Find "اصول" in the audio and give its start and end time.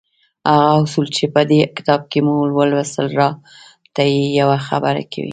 0.85-1.07